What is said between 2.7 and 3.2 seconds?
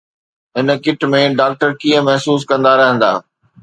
رهندا؟